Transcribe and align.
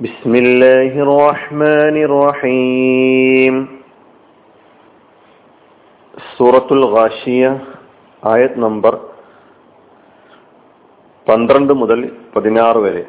بسم 0.00 0.32
الله 0.36 0.92
الرحمن 1.02 1.96
الرحيم 2.04 3.54
സൂറത്തുൽ 6.34 6.82
ഗാഷിയ 6.94 7.42
ആയത് 8.22 8.56
നമ്പർ 8.64 8.94
പന്ത്രണ്ട് 11.26 11.72
മുതൽ 11.80 12.00
പതിനാറ് 12.34 12.80
വരെ 12.84 13.02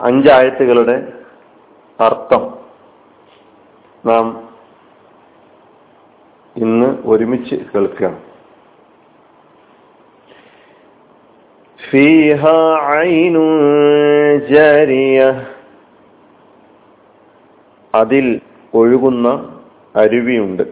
അഞ്ചായത്തുകളുടെ 0.00 0.96
അർത്ഥം 1.98 2.42
നാം 4.04 4.26
ഇന്ന് 6.56 6.90
ഒരുമിച്ച് 7.12 7.58
കേൾക്കുകയാണ് 7.72 8.20
فيها 11.80 12.58
عين 12.88 13.36
ജാരിയ. 14.47 15.47
അതിൽ 17.95 18.41
ഒഴുകുന്ന 18.73 19.59
അരുവിയുണ്ട്. 19.95 20.63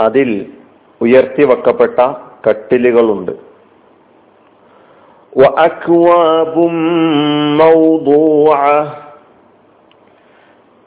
അതിൽ 0.00 0.52
ഉയർത്തി 1.00 1.44
വെക്കപ്പെട്ട 1.44 1.98
കട്ടിലുകളുണ്ട് 2.48 3.48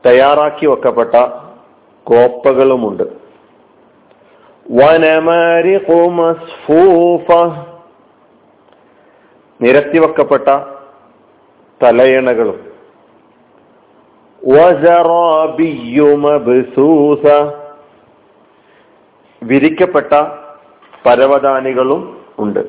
തയ്യാറാക്കി 0.05 0.65
വെക്കപ്പെട്ട 0.65 1.15
കോപ്പകളുമുണ്ട്. 2.03 3.20
നിരത്തി 9.61 9.99
വെക്കപ്പെട്ട 9.99 10.47
തലയണകളും. 11.83 12.71
വിരിക്കപ്പെട്ട 19.43 20.13
പരവതാനികളും 21.05 22.25
ഉണ്ട്. 22.39 22.59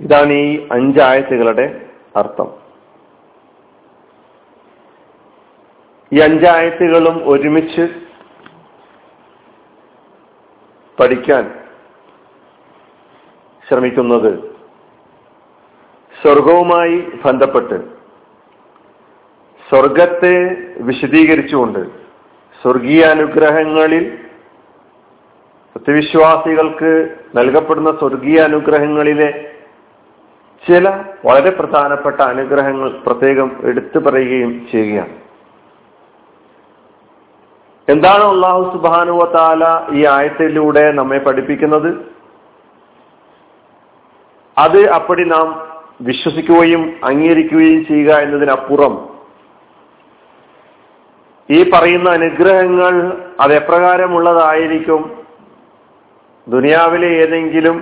ഇതാണ് 0.00 0.32
ഈ 0.32 0.68
അഞ്ചായത്തുകളുടെ 0.72 1.80
അർത്ഥം. 2.16 2.54
ഈ 6.12 6.20
അഞ്ചായത്തുകളും 6.20 7.28
ഒരുമിച്ച് 7.28 8.11
പഠിക്കാൻ 11.00 11.44
ശ്രമിക്കുന്നത് 13.68 14.32
സ്വർഗവുമായി 16.22 16.98
ബന്ധപ്പെട്ട് 17.24 17.76
സ്വർഗത്തെ 19.68 20.34
വിശദീകരിച്ചുകൊണ്ട് 20.80 21.82
സ്വർഗീയ 22.62 23.04
അനുഗ്രഹങ്ങളിൽ 23.04 24.18
സത്യവിശ്വാസികൾക്ക് 25.76 27.16
നൽകപ്പെടുന്ന 27.36 27.90
സ്വർഗീയ 27.90 28.40
അനുഗ്രഹങ്ങളിലെ 28.40 29.30
ചില 30.62 30.88
വളരെ 31.26 31.50
പ്രധാനപ്പെട്ട 31.50 32.20
അനുഗ്രഹങ്ങൾ 32.20 32.90
പ്രത്യേകം 32.90 33.60
എടുത്തു 33.62 33.98
പറയുകയും 33.98 34.66
ചെയ്യുകയാണ്. 34.72 35.21
എന്താണ് 37.88 38.24
അള്ളാഹു 38.24 38.62
സുബാനുവ 38.74 39.22
താല 39.32 39.62
ഈ 39.92 40.00
ആയത്തിലൂടെ 40.06 40.84
നമ്മെ 40.92 41.18
പഠിപ്പിക്കുന്നത്? 41.18 41.88
അത് 44.56 44.78
അപ്പടി 44.90 45.24
നാം 45.24 45.48
വിശ്വസിക്കുകയും 46.00 46.82
അംഗീകരിക്കുകയും 47.04 47.80
ചെയ്യുക 47.86 48.10
എന്നതിനപ്പുറം 48.18 48.94
ഈ 51.48 51.70
പറയുന്ന 51.70 52.08
അനുഗ്രഹങ്ങൾ 52.10 52.94
അത് 53.40 53.52
എപ്രകാരമുള്ളതായിരിക്കും 53.52 55.02
ദുനിയാവിലെ 56.46 57.08
ഏതെങ്കിലും 57.22 57.76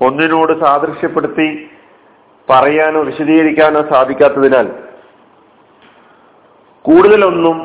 ഒന്നിനോട് 0.00 0.52
സാദൃശ്യപ്പെടുത്തി 0.60 1.48
പറയാനോ 2.48 3.00
വിശദീകരിക്കാനോ 3.02 3.80
സാധിക്കാത്തതിനാൽ 3.92 4.68
കൂടുതലൊന്നും 6.84 7.58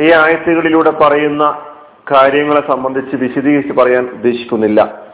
ഈ 0.00 0.12
ആയത്തുകളിലൂടെ 0.12 0.90
പറയുന്ന 0.90 1.66
കാര്യങ്ങളെ 2.12 2.70
സംബന്ധിച്ച് 2.70 3.16
വിശദീകരിച്ച് 3.16 3.72
പറയാൻ 3.72 4.04
ഉദ്ദേശിക്കുന്നില്ല. 4.04 5.06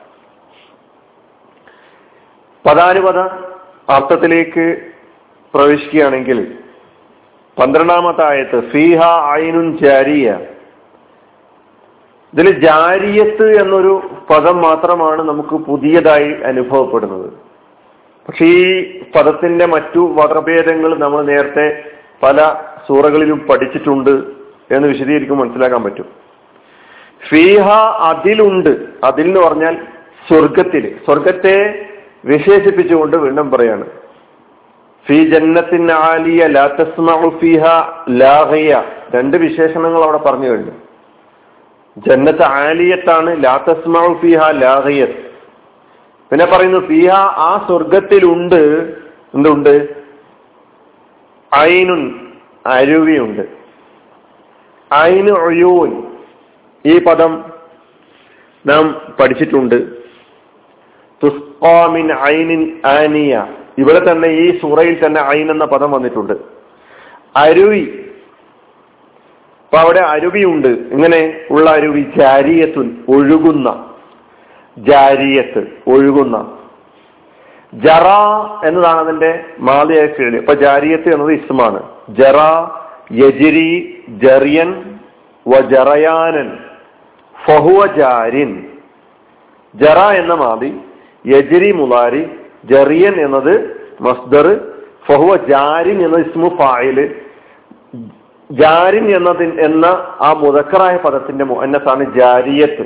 പദാനുപത 2.66 3.19
അർത്ഥത്തിലേക്ക് 3.93 4.93
പ്രവേശിക്കുകയാണെങ്കിൽ 5.54 6.59
പന്ത്രണ്ടാമത്തെ 7.59 8.25
ആയത്ത് 8.31 8.70
ഫീഹ 8.70 9.00
ഐനുൻ 9.31 9.78
ജാരിയ. 9.78 10.38
ഇതിൽ 12.34 12.60
ജാരിയത്ത് 12.66 13.62
എന്നൊരു 13.62 14.10
പദം 14.31 14.62
മാത്രമാണ് 14.62 15.22
നമുക്ക് 15.22 15.64
പുതിയതായി 15.64 16.32
അനുഭവപ്പെടുന്നത്. 16.41 17.32
പക്ഷെ 18.28 18.44
ഈ 18.44 19.00
പദത്തിന്റെ 19.16 19.66
മറ്റു 19.66 20.16
വകഭേദങ്ങൾ 20.19 20.99
നമ്മൾ 20.99 21.25
നേരത്തെ 21.25 21.84
പല 22.22 22.37
സൂറകളിലും 22.88 23.47
പഠിച്ചിട്ടുണ്ട്. 23.50 24.42
എന്ന് 24.72 24.88
വിശദീകരിക്കും 24.88 25.38
മനസ്സിലാക്കാൻ 25.38 25.83
പറ്റും. 25.83 26.06
ഫീഹ 27.28 27.69
അതിലുണ്ട്. 28.00 28.84
അതിൽ 29.05 29.27
എന്ന് 29.27 29.41
പറഞ്ഞാൽ 29.41 29.75
സ്വർഗത്തിൽ 30.28 30.99
സ്വർഗത്തെ 31.05 31.87
വിശേഷിപ്പിച്ചുകൊണ്ട് 32.25 33.16
വീണ്ടും 33.16 33.50
പറയാണ്. 33.50 33.87
ഫി 35.06 35.25
ജന്നത്തിൻ 35.25 35.93
ആലിയ 35.93 36.47
ലാ 36.47 36.66
തസ്മഉ 36.66 37.28
ഫീഹ 37.38 37.65
ലാഹിയ 38.11 38.82
രണ്ട് 39.15 39.37
വിശേഷണങ്ങൾ 39.37 40.03
അവിടെ 40.03 40.19
പറഞ്ഞു 40.19 40.49
കഴിഞ്ഞു. 40.49 40.72
ജന്നത്ത് 42.09 42.43
ആലിയത്താണ് 42.43 43.44
ലാ 43.44 43.65
തസ്മഉ 43.69 44.15
ഫീഹ 44.21 44.50
പിന്നെ 46.31 46.47
പറയുന്നു 46.47 46.78
ഫീഹ 46.78 47.11
ആ 47.15 47.65
സ്വർഗത്തിലുണ്ട് 47.69 48.94
എന്തുണ്ട്? 49.34 49.88
ഐനുൻ 51.56 52.28
അരുവിയുണ്ട്. 52.66 53.62
ഐന് 54.95 55.31
ഒയൂൻ 55.31 56.13
ഈ 56.87 57.05
പദം 57.05 57.45
നാം 58.67 59.01
പഠിച്ചിട്ടുണ്ട്. 59.21 60.03
തുസ്കാമിൻ 61.25 62.13
ഐനിൻ 62.13 62.81
ആനിയ. 62.87 63.47
ഇവിടെ 63.79 64.13
തന്നെ 64.13 64.29
ഈ 64.29 64.61
സൂറയിൽ 64.61 65.07
തന്നെ 65.07 65.21
ഐൻ 65.21 65.51
എന്ന 65.51 65.65
പദം 65.65 65.91
വന്നിട്ടുണ്ട്. 65.91 66.33
അരുവി. 67.37 68.05
അപ്പൊ 69.65 69.79
അവിടെ 69.79 70.01
അരുവിയുണ്ട്. 70.01 70.69
ഇങ്ങനെ 70.69 71.41
ഉള്ള 71.51 71.71
അരുവി 71.71 72.01
ജാരിയത്തുൻ 72.17 73.05
ഒഴുകുന്ന. 73.09 73.91
ജാരിയത്ത് 74.79 75.67
ഒഴുകുന്ന. 75.87 76.59
ജറ 77.75 78.09
എന്നതാണ് 78.67 79.01
അതിന്റെ 79.01 79.45
മാലിയായ 79.59 80.07
ഫീൽഡ്. 80.07 80.37
ഇപ്പൊ 80.37 80.55
ജാരിയത്ത് 80.55 81.15
എന്നത് 81.15 81.33
ഇസ്മാണ്. 81.33 81.83
ജറ 82.11 82.37
യജിരി 83.11 84.03
ജറിയൻ 84.09 84.99
വജറയാനൻ 85.49 86.59
ഫഹുവ 87.47 87.87
ജാരിൻ. 87.97 88.67
ജറ 89.75 89.99
എന്ന 89.99 90.35
മാതി 90.35 90.81
യജിരി 91.27 91.73
മുലാരി 91.73 92.31
ജറിയൻ 92.65 93.15
എന്നത് 93.21 93.55
മസ്ദർ 94.01 94.47
ഫഹുവ 95.09 95.37
ജാരിൻ 95.37 96.05
എന്ന 96.05 96.17
ഇസ്മു 96.17 96.49
ഫായിൽ 96.49 97.15
ജാരിൻ 98.51 99.17
എന്നതിൻ 99.17 99.61
എന്ന 99.61 99.87
ആ 100.21 100.35
മുതക്കറായ 100.39 100.97
പദത്തിന്റെ 100.97 101.45
എന്നത്താണ് 101.45 102.19
ജാരിയത്ത്. 102.19 102.85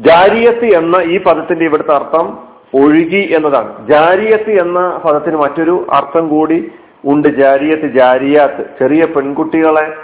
ജാരിയത്ത് 0.00 0.66
എന്ന 0.66 0.96
ഈ 0.96 1.20
പദത്തിന്റെ 1.20 1.64
ഇവിടുത്തെ 1.64 1.94
അർത്ഥം 1.94 2.38
ഒഴുകി 2.74 3.32
എന്നതാണ്. 3.36 3.88
ജാരിയത്ത് 3.88 4.50
എന്ന 4.50 5.00
പദത്തിന് 5.04 5.36
മറ്റൊരു 5.36 5.86
അർത്ഥം 5.92 6.28
കൂടി 6.28 6.72
ഉണ്ട് 7.04 7.28
ജാരിയത്ത് 7.28 7.86
ജാരിയാത്ത്. 7.86 8.64
ചെറിയ 8.78 9.04
പെൺകുട്ടികളെ 9.04 9.94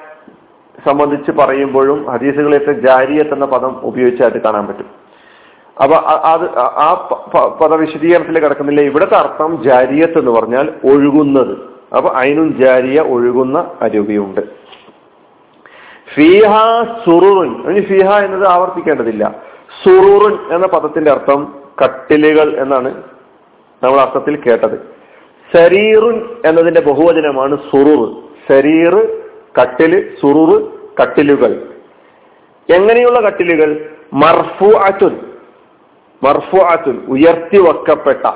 സംബന്ധിച്ച് 0.89 1.31
പറയുമ്പോഴും 1.31 2.07
ഹദീസുകളെയൊക്കെ 2.11 2.73
ജാരിയത്ത് 2.73 3.33
എന്ന 3.33 3.47
പദം 3.47 3.81
ഉപയോഗിച്ചായിട്ട് 3.83 4.39
കാണാൻ 4.39 4.67
പറ്റും. 4.67 4.87
അപ്പൊ 5.83 5.97
അത് 6.07 6.59
ആ 6.59 7.09
പദ 7.63 7.75
വിശദീകരണത്തിൽ 7.75 8.39
കിടക്കുന്നില്ല? 8.39 8.81
ഇവിടുത്തെ 8.81 9.17
അർത്ഥം 9.17 9.63
ജാരിയത്ത് 9.63 10.19
എന്ന് 10.19 10.31
പറഞ്ഞാൽ 10.31 10.73
ഒഴുകുന്നത്. 10.85 11.59
അപ്പൊ 11.97 12.11
അയിനും 12.11 12.61
ജാരിയ 12.61 13.01
ഒഴുകുന്ന 13.01 13.71
അരുവിയുണ്ട്. 13.83 14.41
ഫീഹ 16.15 16.83
സുറുറുൻ. 17.07 17.71
ഇനി 17.71 17.81
ഫീഹ 17.81 18.19
എന്നത് 18.19 18.49
ആവർത്തിക്കേണ്ടതില്ല. 18.49 19.35
സുറുറുൻ 19.85 20.55
എന്ന 20.55 20.67
പദത്തിന്റെ 20.67 21.11
അർത്ഥം 21.11 21.55
കട്ടിലുകൾ 21.85 22.57
എന്നാണ് 22.61 23.03
നമ്മൾ 23.83 24.01
അർത്ഥത്തിൽ 24.01 24.37
കേട്ടത്. 24.37 25.00
സരീറുൻ 25.55 26.29
എന്നതിന്റെ 26.47 26.81
ബഹുവചനമാണ് 26.81 27.57
സുറൂർ. 27.57 28.11
സരീർ 28.49 28.95
കട്ടിൽ 29.61 30.15
സുറൂർ 30.21 30.51
കട്ടിലുകൾ. 31.03 31.53
എങ്ങനെയുള്ള 32.69 33.21
കട്ടിലുകൾ? 33.21 33.91
മർഫു 34.13 34.79
അറ്റുൻ 34.79 35.21
മർഫു 36.23 36.57
അറ്റുൻ 36.57 37.03
ഉയർത്തി 37.09 37.59
വെക്കപ്പെട്ട 37.59 38.27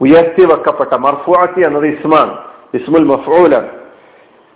ഉയർത്തി 0.00 0.44
വെക്കപ്പെട്ട 0.44 0.94
മർഫുഅത്തി 0.94 1.60
എന്നത് 1.60 1.84
ഇസ്മാണ് 1.84 2.38
ഇസ്മുൽ 2.74 3.04
മഫൂലാണ് 3.04 3.68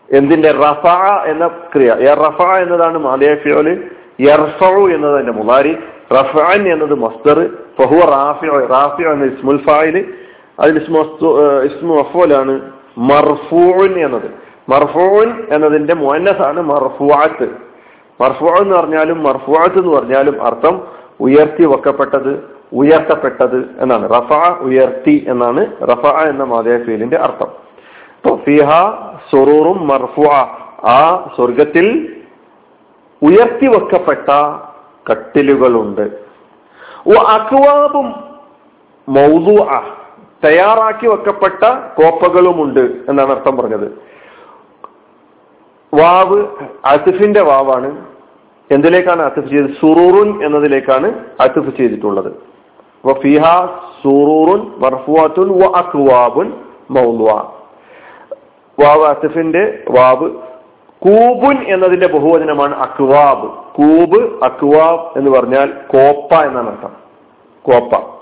എന്തിന്റെ? 0.09 0.51
റഫ 0.51 0.87
എന്ന 1.27 1.47
ക്രിയ. 1.47 1.91
റഫ 2.15 2.43
എന്നതാണ് 2.43 2.99
മാലിയഫിയോൽ 2.99 3.85
യർഫു 4.21 4.89
എന്നതിന്റെ 4.89 5.33
മുലാരി 5.33 5.77
റഫാൻ 6.13 6.73
എന്നത് 6.73 6.95
മസ്തർ 6.95 7.39
ഫഹുവ 7.79 8.01
റാഫിയോ 8.05 8.67
റാഫിയോ 8.67 9.13
എന്ന 9.13 9.25
ഇസ്മുൽ 9.25 9.61
ഫായിൽ 9.67 10.15
അതിൽ 10.61 10.77
ഇസ്മു 10.79 11.95
അഫോലാണ് 11.95 12.61
മർഫൂൻ 12.99 14.05
എന്നത്. 14.05 14.29
മർഫൂൻ 14.69 15.29
എന്നതിന്റെ 15.55 15.95
മുന്നസാണ് 15.95 16.61
മർഫുവാത്ത് 16.61 17.49
മർഫുവ 18.21 18.49
എന്ന് 18.63 18.77
പറഞ്ഞാലും 18.77 19.23
മർഫുവാത്ത് 19.23 19.79
എന്ന് 19.79 19.97
പറഞ്ഞാലും 19.97 20.47
അർത്ഥം 20.47 20.83
ഉയർത്തി 21.21 21.65
വെക്കപ്പെട്ടത് 21.67 22.51
ഉയർത്തപ്പെട്ടത് 22.73 23.71
എന്നാണ്. 23.79 24.11
റഫ 24.11 24.59
ഉയർത്തി 24.61 25.27
എന്നാണ്. 25.29 25.67
റഫ 25.83 26.07
എന്ന 26.07 26.45
മാതയ 26.45 26.85
ഫീലിന്റെ 26.85 27.17
അർത്ഥം. 27.17 27.51
ഫിഹ 28.37 28.71
സുറൂറും 29.33 29.89
മർഫു 29.89 30.29
ആ 30.87 31.31
സ്വർഗത്തിൽ 31.37 32.17
ഉയർത്തി 33.23 33.67
വെക്കപ്പെട്ട 33.67 34.31
കട്ടിലുകളുണ്ട്. 35.11 36.11
അക്വാബും 37.29 38.15
മൗതു 39.09 39.57
തയ്യാറാക്കി 40.45 41.07
വെക്കപ്പെട്ട 41.07 41.69
കോപ്പകളുമുണ്ട് 41.73 42.97
എന്നാണ് 43.09 43.33
അർത്ഥം 43.33 43.57
പറഞ്ഞത്. 43.57 43.99
വാവ് 45.95 46.47
അസിഫിന്റെ 46.85 47.43
വാവാണ്. 47.43 48.05
എന്തിലേക്കാണ് 48.71 49.23
അസിഫ് 49.23 49.49
ചെയ്തത്? 49.49 49.71
സുറൂറുൻ 49.71 50.47
എന്നതിലേക്കാണ് 50.47 51.25
അസിഫ് 51.41 51.77
ചെയ്തിട്ടുള്ളത്. 51.77 52.33
സുറൂറുൻ 54.03 54.73
വ 54.77 54.89
വാവ് 58.81 59.03
അസിഫിന്റെ 59.03 59.83
വാവ് 59.91 60.31
കൂബുൻ 61.03 61.65
എന്നതിന്റെ 61.69 62.09
ബഹുവചനമാണ് 62.09 62.75
അക്വാബ്. 62.75 63.49
കൂബ് 63.53 64.45
അക്വാബ് 64.45 65.19
എന്ന് 65.19 65.31
പറഞ്ഞാൽ 65.31 65.67
കോപ്പ 65.67 66.41
എന്നാണ് 66.43 66.71
അർത്ഥം. 66.71 66.93
കോപ്പ. 67.63 68.14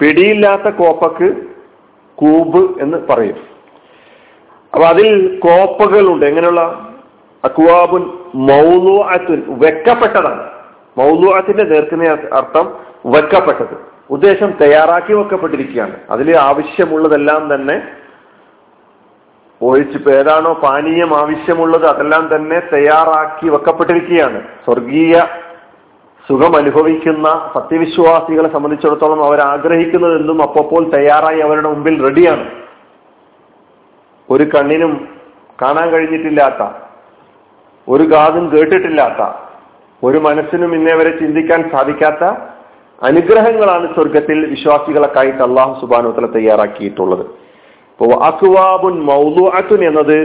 പിടിയില്ലാത്ത 0.00 0.70
കോപ്പക്ക് 0.70 1.34
കൂബ് 2.14 2.82
എന്ന് 2.82 2.98
പറയും. 3.10 3.36
അപ്പൊ 4.74 4.86
അതിൽ 4.86 5.40
കോപ്പകളുണ്ട്. 5.44 6.26
എങ്ങനെയുള്ള? 6.26 6.90
അക്വാബുൻ 7.44 8.02
മൗലുഅത്തുൻ 8.34 9.42
വെക്കപ്പെട്ടതാണ്. 9.48 10.50
മൗലുഅത്തിന്റെ 10.98 11.62
നേർക്കുന്ന 11.62 12.04
അർത്ഥം 12.32 12.76
വെക്കപ്പെട്ടത്. 13.06 13.76
ഉദ്ദേശം 14.10 14.50
തയ്യാറാക്കി 14.50 15.12
വെക്കപ്പെട്ടിരിക്കുകയാണ്. 15.12 15.96
അതിൽ 16.10 16.36
ആവശ്യമുള്ളതെല്ലാം 16.36 17.54
തന്നെ 17.54 17.82
ഒഴിച്ച് 19.62 20.10
ഏതാണോ 20.10 20.52
പാനീയം 20.52 21.18
ആവശ്യമുള്ളത് 21.18 21.86
അതെല്ലാം 21.86 22.36
തന്നെ 22.36 22.62
തയ്യാറാക്കി 22.74 23.48
വെക്കപ്പെട്ടിരിക്കുകയാണ്. 23.48 24.42
സ്വർഗീയ 24.64 25.22
സുഖം 26.28 26.52
അനുഭവിക്കുന്ന 26.58 27.28
സത്യവിശ്വാസികളെ 27.54 28.48
സംബന്ധിച്ചിടത്തോളം 28.54 29.20
അവർ 29.26 29.40
ആഗ്രഹിക്കുന്നത് 29.52 30.14
എന്നും 30.20 30.38
അപ്പപ്പോൾ 30.46 30.82
തയ്യാറായി 30.94 31.40
അവരുടെ 31.46 31.68
മുമ്പിൽ 31.72 31.96
റെഡിയാണ്. 32.06 32.46
ഒരു 34.28 34.44
കണ്ണിനും 34.54 34.92
കാണാൻ 35.62 35.86
കഴിഞ്ഞിട്ടില്ലാത്ത 35.94 36.62
ഒരു 37.88 38.04
കാതും 38.12 38.44
കേട്ടിട്ടില്ലാത്ത 38.54 39.22
ഒരു 40.02 40.18
മനസ്സിനും 40.26 40.70
ഇന്നേ 40.78 40.94
വരെ 41.00 41.12
ചിന്തിക്കാൻ 41.20 41.60
സാധിക്കാത്ത 41.74 42.24
അനുഗ്രഹങ്ങളാണ് 42.98 43.86
സ്വർഗത്തിൽ 43.94 44.38
വിശ്വാസികളൊക്കായിട്ട് 44.54 45.42
അള്ളാഹു 45.48 45.72
സുബാനുത്തല 45.80 46.26
തയ്യാറാക്കിയിട്ടുള്ളത്. 46.38 47.24
ഇപ്പൊ 47.92 48.04
അക്വാബുൻ 48.30 48.96
മൗലുഅത്തുൻ 49.10 49.80
എന്നത് 49.90 50.18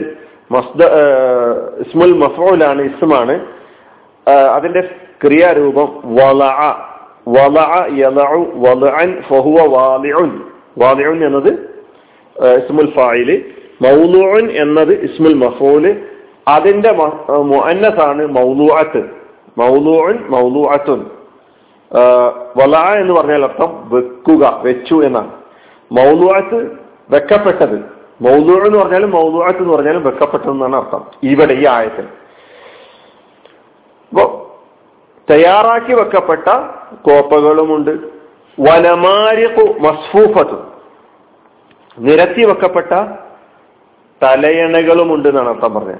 ഇസ്മുൽ 1.83 2.13
മഫൂലാണ് 2.23 2.81
ഇസ്മാണ്. 2.91 3.35
അതിന്റെ 4.55 4.81
ക്രിയാരൂപം 5.23 5.89
ഫഹുവ 9.29 9.57
എന്നത് 11.27 11.51
ഇസ്മുൽ 12.59 12.91
ഫായിൽ. 12.97 13.29
മൗലുഅൻ 13.85 14.45
എന്നത് 14.63 14.93
ഇസ്മുൽ 15.07 15.37
മഫൂൽ. 15.43 15.85
അതിന്റെ 16.55 16.91
മുഅന്നസാണ് 17.51 18.23
മൗലുഅത്ത്. 18.37 19.01
മൗലുഅൻ 19.57 20.17
മൗലുഅത്തുൻ. 20.35 21.01
വള 22.59 22.75
എന്ന് 23.01 23.13
പറഞ്ഞാൽ 23.13 23.43
അർത്ഥം 23.49 23.71
വെക്കുക 23.93 24.43
വെച്ചു 24.65 24.97
എന്നാണ്. 25.07 25.31
മൗലുഅത്ത് 25.91 26.59
വെക്കപ്പെട്ടത്. 27.09 27.77
മൗലു 28.21 28.53
എന്ന് 28.67 28.77
പറഞ്ഞാലും 28.79 29.11
മൗലുഅത്ത് 29.11 29.61
എന്ന് 29.63 29.73
പറഞ്ഞാലും 29.75 30.03
വെക്കപ്പെട്ടതെന്നാണ് 30.03 30.75
അർത്ഥം. 30.75 31.03
ഇവിടെ 31.31 31.53
ഈ 31.61 31.65
ആയത്തിൽ. 31.75 32.07
അപ്പോ 34.09 34.45
തയ്യാറാക്കി 35.31 35.93
വെക്കപ്പെട്ട 35.93 36.47
കോപ്പകളുമുണ്ട്. 37.01 37.91
വനമാരിഖു 38.59 39.79
മസ്ഫൂഫത്തു. 39.79 40.61
നിരത്തി 41.99 42.45
വെക്കപ്പെട്ട 42.45 42.91
തലയണകളുമുണ്ട് 44.23 45.29
എന്നാണ് 45.29 45.49
അർത്ഥം 45.49 45.73
പറഞ്ഞത്. 45.73 45.99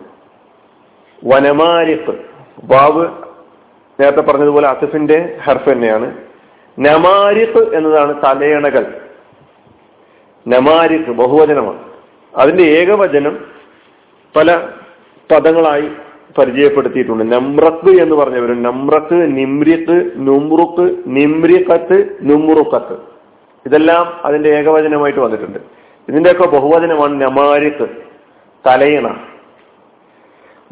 വനമാരിഖ് 1.25 2.17
വാവ് 2.63 3.07
നേരത്തെ 3.99 4.21
പറഞ്ഞതുപോലെ 4.21 4.67
അസിഫിന്റെ 4.67 5.39
ഹർഫ് 5.43 5.69
തന്നെയാണ്. 5.69 6.17
നമാരിഖ് 6.79 7.75
എന്നതാണ് 7.75 8.21
തലയണകൾ. 8.25 9.01
നമാരിഖ് 10.47 11.11
ബഹുവചനമാണ്. 11.11 11.83
അതിന്റെ 12.35 12.63
ഏകവചനം 12.63 13.45
പല 14.35 14.67
പദങ്ങളായി 15.31 15.91
പരിചയപ്പെടുത്തിയിട്ടുണ്ട്. 16.37 17.31
നമ്രത്ത് 17.31 17.89
എന്ന് 17.89 18.15
പറഞ്ഞവർ 18.15 18.63
നമ്രത്ത് 18.63 19.37
നിമ്രിത്ത് 19.37 20.11
നുമ്രുക്ക് 20.15 20.95
നിമ്രിക്കത്ത് 21.05 22.17
നുമ്രുക്കത്ത് 22.21 22.97
ഇതെല്ലാം 23.65 24.19
അതിന്റെ 24.25 24.49
ഏകവചനമായിട്ട് 24.49 25.19
വന്നിട്ടുണ്ട്. 25.19 25.59
ഇതിന്റെയൊക്കെ 26.09 26.47
ബഹുവചനമാണ് 26.47 27.21
നമാരിക്ക് 27.21 27.87
തലയണ. 28.67 29.07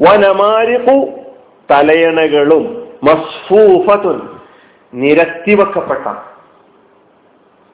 വനമാരിക്കു 0.02 1.08
തലയണകളും 1.72 2.88
മസ്ഫൂഫത്തുൻ 3.04 4.22
നിരത്തിവെക്കപ്പെട്ട 4.94 6.16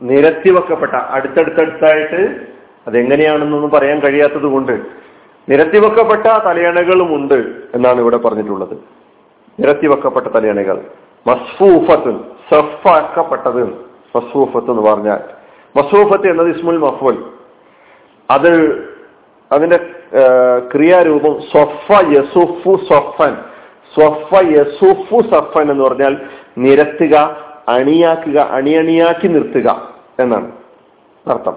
നിരത്തിവെക്കപ്പെട്ട 0.02 0.92
അടുത്തടുത്തടുത്തായിട്ട് 0.92 2.36
അതെങ്ങനെയാണെന്നൊന്നും 2.88 3.70
പറയാൻ 3.70 4.00
കഴിയാത്തത് 4.00 4.44
കൊണ്ട് 4.44 5.03
നിരത്തിവെക്കപ്പെട്ട 5.50 6.28
തലയണകളുമുണ്ട് 6.48 7.34
എന്നാണ് 7.76 8.02
ഇവിടെ 8.02 8.18
പറഞ്ഞിട്ടുള്ളത്. 8.18 8.74
നിരത്തിവെക്കപ്പെട്ട 9.60 10.28
തലയണകൾ. 10.28 10.84
മസ്ഫൂഫത്തുൻ 11.28 12.24
സഫാക്കപ്പെട്ടത്. 12.54 13.64
മസ്ഫൂഫത്ത് 14.16 14.72
എന്ന് 14.72 14.92
പറഞ്ഞാൽ 14.92 15.20
മസ്ഫൂഫത്ത് 15.78 16.30
എന്നത് 16.30 16.48
ഇസ്മുൽ 16.48 16.78
മഫുൽ. 16.78 17.24
അത് 18.32 18.52
അതിന്റെ 19.52 19.78
ക്രിയാരൂപം 20.72 21.42
സൊഫ 21.42 22.02
യസുഫു 22.08 22.78
സൊഫൻ. 22.94 23.38
സ്വഫ 23.96 24.44
യസുഫു 24.44 25.22
സഫൻ 25.32 25.72
എന്ന് 25.72 25.84
പറഞ്ഞാൽ 25.84 26.18
നിരത്തുക 26.58 27.38
അണിയാക്കുക 27.68 28.40
അണിയണിയാക്കി 28.40 29.28
നിർത്തുക 29.28 29.94
എന്നാണ്. 30.20 30.52
അർത്ഥം. 31.28 31.54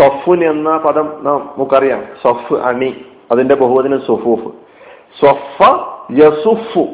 സൊഫുൻ 0.00 0.50
എന്ന 0.50 0.76
പദം 0.76 1.20
നമുക്കറിയാം. 1.22 2.04
സൊഫ് 2.22 2.54
അണി. 2.54 3.04
അതിന്റെ 3.30 3.54
ബഹുവചനം 3.54 4.00
സുഫൂഫ്. 4.00 4.54
സ്വഫ 5.20 5.86
യസുഫു. 6.18 6.86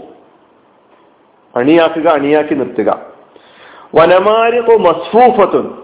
അണിയാക്കുക 1.57 2.09
അണിയാക്കി 2.09 2.55
നിർത്തുക. 2.55 3.07
വനമാരിഖു 3.95 4.77
മസ്ഫൂഫത്തുൻ. 4.77 5.79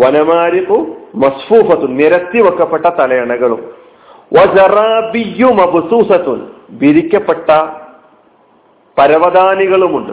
വനമാരിഖു 0.00 0.86
മസ്ഫൂഫത്തുൻ. 1.14 1.96
നിരത്തി 1.96 2.42
വെക്കപ്പെട്ട 2.42 2.86
തലയണകളും. 2.86 3.74
വജറാബിയു 4.32 5.46
മബ്സൂസത്തുൻ. 5.46 6.50
വിരിക്കപ്പെട്ട 6.70 7.50
പരവതാനികളുമുണ്ട്. 8.98 10.12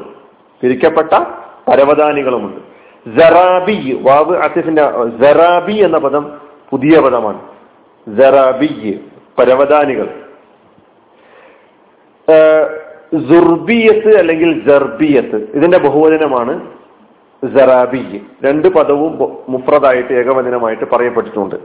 വിരിക്കപ്പെട്ട 0.63 1.24
പരവതാനികളുമുണ്ട്. 1.68 2.74
ജറാബി 3.20 4.00
വാവ് 4.01 4.38
അസിഫിന്റെ 4.38 4.82
ജറാബി 5.08 5.74
എന്ന 5.74 5.98
പദം 5.98 6.43
പുതിയ 6.74 7.00
പദമാണ്. 7.00 7.42
പരവതാനികൾ. 9.39 10.06
ജുർബിയത്ത് 13.13 14.18
അല്ലെങ്കിൽ 14.18 14.68
ജർബിയത്ത് 14.68 15.36
ഇതിന്റെ 15.36 15.77
ബഹുവചനമാണ് 15.77 16.72
ജറാബി 17.44 18.22
രണ്ട് 18.46 18.68
പദവും 18.68 19.36
മുഫ്രദായിട്ട് 19.50 20.13
ഏകവചനമായിട്ട് 20.13 20.86
പറയപ്പെട്ടിട്ടുണ്ട്. 20.92 21.56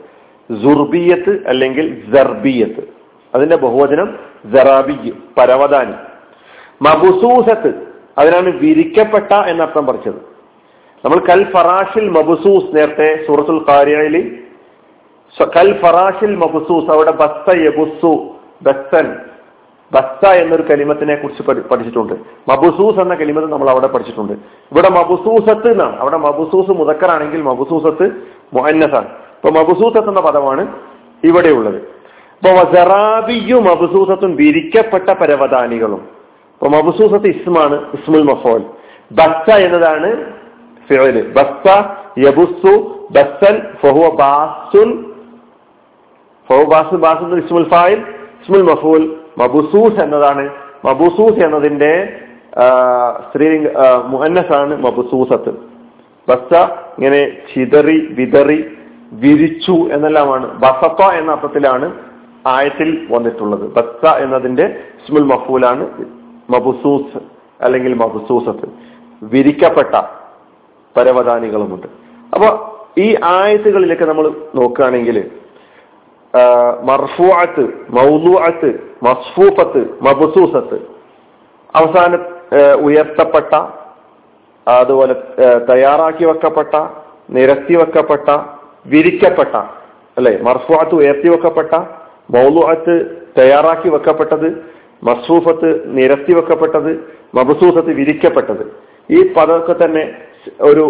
ജുർബിയത്ത് 0.50 1.46
അല്ലെങ്കിൽ 1.46 2.02
ജർബിയത്ത്. 2.14 2.88
അതിന്റെ 3.34 3.56
ബഹുവചനം 3.56 4.18
ജറാബി 4.44 5.14
പരവതാനി. 5.38 5.92
മബുസൂസത്ത് 6.82 7.74
അതിനാണ് 8.18 8.56
വിരിക്കപ്പെട്ട 8.56 9.32
എന്നർത്ഥം 9.34 9.86
പറിച്ചത്. 9.86 10.28
നമ്മൾ 11.04 11.18
കൽ 11.18 11.50
ഫറാഷിൽ 11.50 12.08
മബുസൂസ് 12.08 12.76
നേരത്തെ 12.76 13.26
സൂറത്തുൽ 13.26 13.64
കാരിയയിൽ 13.68 14.37
കൽ 15.36 15.80
ഫറാഷിൽ 15.80 16.36
മബുസൂസ് 16.36 16.90
അവിടെ 16.92 17.10
ബസ്സ 17.10 17.56
യബുസു 17.56 18.12
ബസ്സൻ 18.62 19.16
ബസ്സ 19.92 20.22
എന്നൊരു 20.26 20.62
കലിമത്തിനെ 20.62 21.14
കുറിച്ച് 21.14 21.42
പഠിച്ചിട്ടുണ്ട്. 21.42 22.14
മബുസൂസ് 22.48 23.00
എന്ന 23.00 23.14
കലിമത്ത് 23.14 23.52
നമ്മൾ 23.52 23.70
അവിടെ 23.70 23.86
പഠിച്ചിട്ടുണ്ട്. 23.86 24.32
ഇവിടെ 24.72 24.90
മബുസൂസത്ത് 24.90 25.72
എന്നാണ് 25.72 25.96
അവിടെ 26.00 26.16
മബുസൂസ് 26.16 26.70
മുതക്കറാണെങ്കിൽ 26.70 27.42
മബുസൂസത്ത് 27.42 28.10
മൊഹന്നസാണ് 28.54 29.06
ഇപ്പൊ 29.06 29.50
മബുസൂസത്ത് 29.60 30.08
എന്ന 30.08 30.20
പദമാണ് 30.20 30.66
ഇവിടെ 31.24 31.48
ഉള്ളത്. 31.48 31.76
ഇപ്പൊ 32.38 32.50
വസറാബിയു 32.50 33.56
മബുസൂസത്തും 33.56 34.36
വിരിക്കപ്പെട്ട 34.36 35.10
പരവതാനികളും. 35.10 36.00
ഇപ്പൊ 36.54 36.68
മബുസൂസത്ത് 36.68 37.26
ഇസ്മാണ് 37.26 37.86
ഇസ്മുൽ 37.94 38.22
മഫോൽ. 38.22 38.62
ബസ്സ 39.12 39.56
എന്നതാണ് 39.56 40.08
ഫിഅൽ. 40.88 41.32
ബസ്സ 41.32 41.66
യബുസു 42.18 42.74
ബസ്സൻ 43.10 43.62
ഫഹുവ 43.82 44.14
ബാസുൻ 44.14 45.04
ഫഹു 46.48 46.64
ബാസ് 46.64 47.44
ഇസ്മുൽ 47.44 47.68
ഫായിൽ 47.68 48.00
ഇസ്മുൽ 48.42 48.64
മഫൂൽ 48.70 49.04
മബുസൂസ് 49.38 50.00
എന്നതാണ്. 50.04 50.44
മബുസൂസ് 50.84 51.40
എന്നതിന്റെ 51.44 51.92
സ്ത്രീലിംഗ 53.28 53.66
മുഹന്നസാണ് 54.06 54.76
മബുസൂസത്ത്. 54.86 55.52
ബസ്സ 56.28 56.52
ഇങ്ങനെ 56.98 57.20
ചിതറി 57.54 57.98
വിതറി 58.18 58.64
വിരിച്ചു 59.12 59.72
എന്നെല്ലാമാണ്. 59.72 60.46
ബസത്ത 60.58 61.02
എന്ന 61.18 61.30
അർത്ഥത്തിലാണ് 61.32 61.92
ആയത്തിൽ 62.46 63.06
വന്നിട്ടുള്ളത്. 63.10 63.64
ബസ്സ 63.76 64.14
എന്നതിന്റെ 64.16 64.66
ഇസ്മുൽ 65.00 65.26
മഫൂലാണ് 65.32 65.84
മബുസൂസ് 66.50 67.18
അല്ലെങ്കിൽ 67.64 67.94
മബുസൂസത്ത്. 67.94 68.68
വിരിക്കപ്പെട്ട 69.22 69.94
പരവതാനികളുമുണ്ട്. 70.96 71.86
അപ്പൊ 72.34 72.48
ഈ 72.98 73.16
ആയത്തുകളിലൊക്കെ 73.24 74.04
നമ്മൾ 74.04 74.26
നോക്കുകയാണെങ്കിൽ 74.54 75.30
മർഫുഅത്ത് 76.88 77.64
മൗലൂഅത്ത് 77.96 78.70
മസ്ഫൂഫത്ത് 79.06 79.82
മബുസൂസത്ത്. 80.06 80.78
അവസാന 81.78 82.12
ഉയർത്തപ്പെട്ട 82.86 83.52
അതുപോലെ 84.66 85.14
തയ്യാറാക്കി 85.70 86.24
വെക്കപ്പെട്ട 86.30 86.74
നിരത്തി 87.36 87.74
വെക്കപ്പെട്ട 87.80 88.28
വിരിക്കപ്പെട്ട 88.92 89.54
അല്ലെ? 90.18 90.32
മർഫുഅത്ത് 90.46 90.94
ഉയർത്തി 91.00 91.28
വെക്കപ്പെട്ട 91.34 91.72
മൗലുഅത്ത് 92.34 92.94
തയ്യാറാക്കി 93.38 93.88
വെക്കപ്പെട്ടത് 93.94 94.48
മസ്ഫൂഫത്ത് 95.08 95.70
നിരത്തി 95.98 96.32
വെക്കപ്പെട്ടത് 96.38 96.90
മബസൂസത്ത് 97.38 97.92
വിരിക്കപ്പെട്ടത്. 97.98 98.64
ഈ 99.16 99.18
പദമൊക്കെ 99.36 99.74
തന്നെ 99.84 100.04
ഒരു 100.70 100.84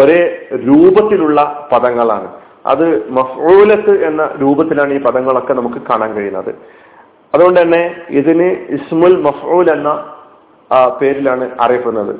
ഒരേ 0.00 0.20
രൂപത്തിലുള്ള 0.66 1.38
പദങ്ങളാണ്. 1.72 2.28
അത് 2.64 2.86
മഫൂലത്ത് 3.10 3.94
എന്ന 4.08 4.22
രൂപത്തിലാണ് 4.42 4.92
ഈ 4.92 5.00
പദങ്ങളൊക്കെ 5.06 5.52
നമുക്ക് 5.52 5.80
കാണാൻ 5.90 6.10
കഴിയുന്നത്. 6.14 6.52
അതുകൊണ്ട് 7.34 7.60
തന്നെ 7.60 7.82
ഇതിന് 8.10 8.48
ഇസ്മുൽ 8.76 9.16
മഫൂൽ 9.26 9.66
എന്ന 9.76 9.90
പേരിലാണ് 11.00 11.44
അറിയപ്പെടുന്നത്. 11.60 12.14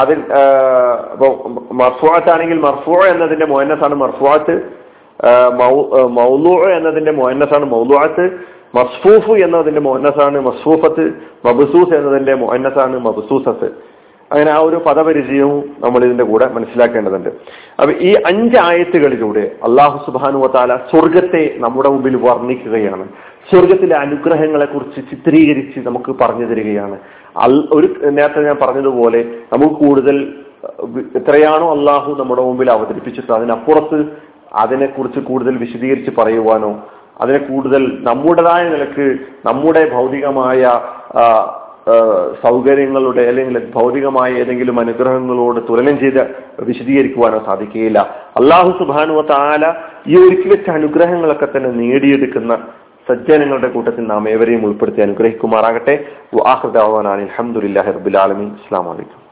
അതിൽ 0.00 0.18
മർഫുവാത്ത് 1.80 2.30
ആണെങ്കിൽ 2.34 2.58
മർഫു 2.66 2.92
എന്നതിന്റെ 3.12 3.46
മോഹന്നസാണ് 3.46 3.94
മർഫുവാത്ത് 3.94 4.54
മൗലു 6.18 6.54
എന്നതിന്റെ 6.76 7.12
മോഹന്നസാണ് 7.12 7.66
മൗലുവാത്ത് 7.74 8.24
മസ്ഫൂഫ് 8.78 9.34
എന്നതിന്റെ 9.44 9.80
മോഹന്നസാണ് 9.80 10.38
മസ്ഫൂഫത്ത് 10.46 11.04
മബസൂസ് 11.46 11.94
എന്നതിന്റെ 11.98 12.34
മോഹന്നസാണ് 12.34 12.96
മബസൂസത്ത്. 13.08 13.68
അങ്ങനെ 14.32 14.50
ആ 14.50 14.58
ഒരു 14.68 14.76
പദപരിചയവും 14.86 15.64
നമ്മൾ 15.84 16.00
ഇതിന്റെ 16.04 16.24
കൂടെ 16.24 16.46
മനസ്സിലാക്കേണ്ടതുണ്ട്. 16.54 17.30
അപ്പൊ 17.80 17.92
ഈ 18.08 18.10
അഞ്ച് 18.26 18.56
ആയത്തുകളിലൂടെ 18.62 19.44
അള്ളാഹു 19.68 19.96
സുബാനു 20.06 20.38
വത്താല 20.44 20.76
സ്വർഗത്തെ 20.90 21.42
നമ്മുടെ 21.64 21.88
മുമ്പിൽ 21.88 22.16
വർണിക്കുകയാണ്. 22.16 23.06
സ്വർഗത്തിലെ 23.50 23.96
അനുഗ്രഹങ്ങളെ 23.96 24.66
കുറിച്ച് 24.66 25.00
ചിത്രീകരിച്ച് 25.10 25.78
നമുക്ക് 25.86 26.12
പറഞ്ഞു 26.22 26.46
തരികയാണ്. 26.46 26.96
ഒരു 27.76 27.86
നേരത്തെ 28.16 28.42
ഞാൻ 28.48 28.58
പറഞ്ഞതുപോലെ 28.62 29.20
നമുക്ക് 29.52 29.74
കൂടുതൽ 29.74 30.16
എത്രയാണോ 31.18 31.66
അള്ളാഹു 31.76 32.10
നമ്മുടെ 32.20 32.42
മുമ്പിൽ 32.42 32.70
അവതരിപ്പിച്ചിട്ട് 32.70 33.32
അതിനപ്പുറത്ത് 33.32 33.98
അതിനെക്കുറിച്ച് 34.62 35.20
കൂടുതൽ 35.20 35.54
വിശദീകരിച്ച് 35.56 36.12
പറയുവാനോ 36.20 36.70
അതിനെ 37.22 37.38
കൂടുതൽ 37.38 37.82
നമ്മുടേതായ 38.02 38.62
നിലയ്ക്ക് 38.68 39.06
നമ്മുടെ 39.46 39.82
ഭൗതികമായ 39.94 40.62
സൗകര്യങ്ങളുടെ 42.42 43.22
അല്ലെങ്കിൽ 43.30 43.58
ഭൗതികമായ 43.74 44.30
ഏതെങ്കിലും 44.42 44.80
അനുഗ്രഹങ്ങളോട് 44.80 45.60
തുലനം 45.68 45.98
ചെയ്ത് 46.00 46.22
വിശദീകരിക്കുവാനോ 46.60 47.38
സാധിക്കുകയില്ല. 47.46 47.98
അള്ളാഹു 48.36 48.70
സുബാനു 48.78 49.20
താല 49.30 49.66
ഈ 50.08 50.16
ഒരുക്കി 50.22 50.48
വെച്ച 50.48 50.70
അനുഗ്രഹങ്ങളൊക്കെ 50.70 51.48
തന്നെ 51.56 51.70
നേടിയെടുക്കുന്ന 51.70 52.54
സജ്ജനങ്ങളുടെ 53.06 53.68
കൂട്ടത്തിൽ 53.68 54.06
നാം 54.06 54.24
ഏവരെയും 54.30 54.64
ഉൾപ്പെടുത്തി 54.66 55.00
അനുഗ്രഹിക്കുമാറാകട്ടെ. 55.00 55.94
അലഹമുല്ലാ 57.14 57.86
റബുലാലമി 57.98 58.46
ഇസ്ലാം 58.60 58.86
വലൈക്കും 58.90 59.25